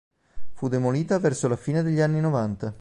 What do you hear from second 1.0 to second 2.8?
verso la fine degli anni novanta.